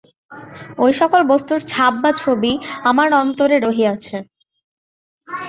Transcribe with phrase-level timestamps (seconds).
[0.79, 2.51] ঐসকল বস্তুর ছাপ বা ছবি
[2.83, 4.17] আমার অন্তরে রহিয়াছে।